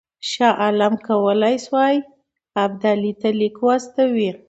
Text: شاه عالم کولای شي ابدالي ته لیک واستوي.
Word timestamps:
شاه 0.29 0.53
عالم 0.63 0.93
کولای 1.07 1.55
شي 1.67 1.95
ابدالي 2.63 3.13
ته 3.21 3.29
لیک 3.39 3.57
واستوي. 3.65 4.29